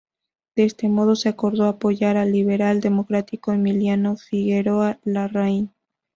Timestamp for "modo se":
0.89-1.29